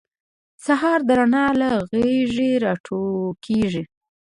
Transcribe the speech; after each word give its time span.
سهار 0.65 0.99
د 1.07 1.09
رڼا 1.19 1.45
له 1.59 1.69
غیږې 1.91 2.51
راټوکېږي. 2.63 3.83